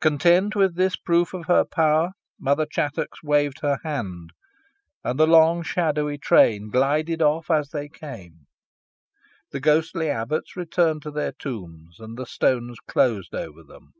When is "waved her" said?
3.24-3.78